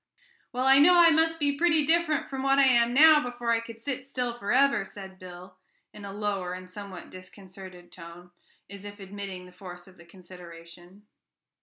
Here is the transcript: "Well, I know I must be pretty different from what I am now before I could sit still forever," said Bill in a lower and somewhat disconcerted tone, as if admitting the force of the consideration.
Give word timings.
"Well, 0.51 0.65
I 0.65 0.79
know 0.79 0.95
I 0.95 1.11
must 1.11 1.37
be 1.37 1.55
pretty 1.55 1.85
different 1.85 2.27
from 2.27 2.41
what 2.41 2.57
I 2.57 2.63
am 2.65 2.91
now 2.91 3.21
before 3.21 3.51
I 3.51 3.59
could 3.59 3.79
sit 3.79 4.03
still 4.03 4.33
forever," 4.33 4.83
said 4.83 5.19
Bill 5.19 5.57
in 5.93 6.05
a 6.05 6.11
lower 6.11 6.53
and 6.53 6.67
somewhat 6.67 7.11
disconcerted 7.11 7.91
tone, 7.91 8.31
as 8.67 8.83
if 8.83 8.99
admitting 8.99 9.45
the 9.45 9.51
force 9.51 9.85
of 9.87 9.97
the 9.97 10.05
consideration. 10.05 11.05